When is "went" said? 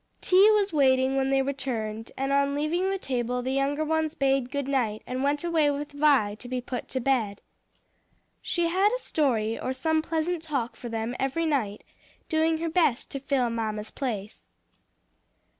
5.23-5.43